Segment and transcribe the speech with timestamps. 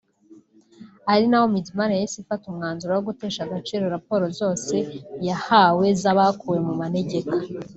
[1.11, 4.75] ari naho Midimar yahise ifata umwanzuro wo gutesha agaciro raporo zose
[5.27, 7.35] yahawe z’abakuwe mu manegeka